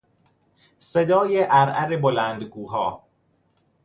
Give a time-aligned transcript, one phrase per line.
[0.79, 3.03] صدای عرعر بلندگوها